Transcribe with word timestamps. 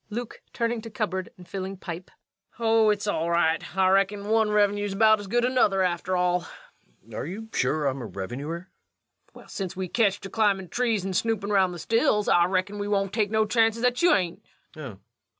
LUKE. 0.09 0.41
[Turning 0.51 0.81
to 0.81 0.89
cupboard 0.89 1.29
and 1.37 1.47
filling 1.47 1.77
pipe.] 1.77 2.09
Oh, 2.57 2.89
it's 2.89 3.05
all 3.05 3.29
right. 3.29 3.63
I 3.77 3.87
reckon 3.89 4.29
one 4.29 4.49
Revenue's 4.49 4.93
about 4.93 5.19
as 5.19 5.27
good 5.27 5.45
as 5.45 5.51
another, 5.51 5.83
after 5.83 6.17
all. 6.17 6.47
REVENUE. 7.03 7.15
Are 7.19 7.25
you 7.27 7.49
sure 7.53 7.85
I'm 7.85 8.01
a 8.01 8.07
revenue 8.07 8.47
officer? 8.47 8.57
LUKE. 8.57 8.67
[Rising.] 8.73 8.73
Well, 9.41 9.47
since 9.47 9.75
we 9.75 9.87
ketched 9.87 10.25
ye 10.25 10.31
climin' 10.31 10.69
trees 10.69 11.05
an' 11.05 11.13
snoopin' 11.13 11.51
round 11.51 11.75
the 11.75 11.77
stills, 11.77 12.27
I 12.27 12.45
reckon 12.45 12.79
we 12.79 12.87
won't 12.87 13.13
take 13.13 13.29
no 13.29 13.45
chances 13.45 13.83
that 13.83 14.01
you 14.01 14.11
hain't. 14.15 14.43